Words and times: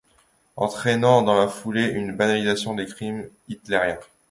Entraînant, 0.55 1.21
dans 1.21 1.37
la 1.39 1.47
foulée, 1.47 1.85
une 1.85 2.17
banalisation 2.17 2.73
des 2.73 2.87
crimes 2.87 3.29
hitlériens. 3.49 3.99